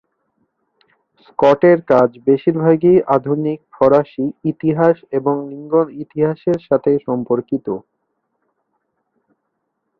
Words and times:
Scott 1.25 1.61
এর 1.71 1.79
কাজ 1.91 2.09
বেশিরভাগই 2.27 2.95
আধুনিক 3.15 3.59
ফরাসি 3.73 4.25
ইতিহাস 4.51 4.95
এবং 5.17 5.35
লিঙ্গ 5.51 5.73
ইতিহাসের 6.03 6.59
সাথে 6.67 6.91
সম্পর্কিত। 7.07 7.67